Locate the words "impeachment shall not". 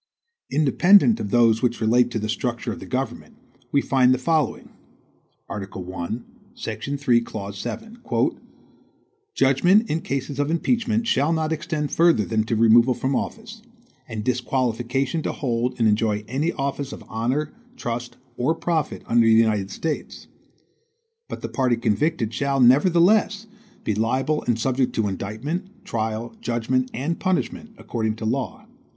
10.49-11.51